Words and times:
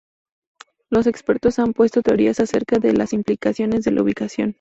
Los 0.89 1.05
expertos 1.05 1.59
han 1.59 1.73
propuesto 1.73 2.01
teorías 2.01 2.39
acerca 2.39 2.79
de 2.79 2.93
las 2.93 3.13
implicaciones 3.13 3.83
de 3.85 3.91
la 3.91 4.01
ubicación. 4.01 4.49